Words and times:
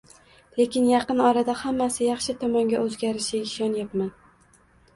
Lekin 0.59 0.87
yaqin 0.91 1.21
orada 1.31 1.55
hammasi 1.59 2.03
yaxshi 2.09 2.37
tomonga 2.45 2.81
o`zgarishiga 2.89 3.53
ishonyapman 3.53 4.13